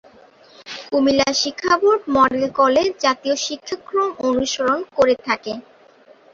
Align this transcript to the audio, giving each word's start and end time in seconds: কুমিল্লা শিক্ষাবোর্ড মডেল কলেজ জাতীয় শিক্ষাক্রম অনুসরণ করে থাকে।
কুমিল্লা 0.85 1.29
শিক্ষাবোর্ড 1.41 2.01
মডেল 2.15 2.43
কলেজ 2.59 2.89
জাতীয় 3.05 3.35
শিক্ষাক্রম 3.45 4.09
অনুসরণ 4.27 4.79
করে 4.97 5.15
থাকে। 5.27 5.53